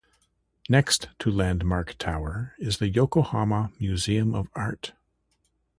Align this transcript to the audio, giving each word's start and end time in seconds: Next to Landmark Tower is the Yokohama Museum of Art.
Next 0.67 1.09
to 1.19 1.29
Landmark 1.29 1.95
Tower 1.99 2.55
is 2.57 2.79
the 2.79 2.89
Yokohama 2.89 3.71
Museum 3.79 4.33
of 4.33 4.47
Art. 4.55 4.93